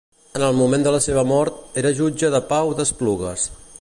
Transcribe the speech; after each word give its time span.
En 0.37 0.45
el 0.45 0.55
moment 0.59 0.85
de 0.87 0.93
la 0.95 1.01
seva 1.07 1.23
mort, 1.33 1.59
era 1.83 1.93
jutge 2.01 2.31
de 2.37 2.41
pau 2.55 2.73
d'Esplugues. 2.81 3.47